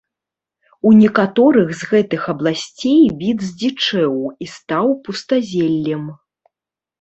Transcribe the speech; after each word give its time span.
У 0.91 0.93
некаторых 1.01 1.69
з 1.81 1.89
гэтых 1.91 2.23
абласцей, 2.33 3.01
від 3.19 3.37
здзічэў 3.49 4.15
і 4.47 4.51
стаў 4.55 4.87
пустазеллем. 5.05 6.03